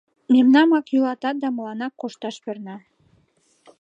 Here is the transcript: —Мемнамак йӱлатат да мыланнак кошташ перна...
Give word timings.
—Мемнамак 0.33 0.85
йӱлатат 0.93 1.35
да 1.43 1.47
мыланнак 1.55 1.93
кошташ 2.01 2.35
перна... 2.43 2.77